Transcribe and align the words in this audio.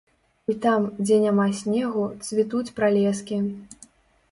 І 0.53 0.53
там, 0.63 0.87
дзе 1.03 1.19
няма 1.25 1.45
снегу, 1.59 2.03
цвітуць 2.29 2.65
пралескі. 2.83 3.41